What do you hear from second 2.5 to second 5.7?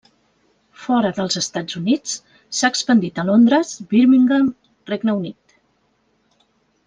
s'ha expandit a Londres, Birmingham, Regne Unit.